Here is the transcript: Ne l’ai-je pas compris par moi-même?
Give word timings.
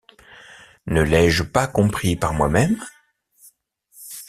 Ne 0.87 1.03
l’ai-je 1.03 1.43
pas 1.43 1.67
compris 1.67 2.15
par 2.15 2.33
moi-même? 2.33 2.83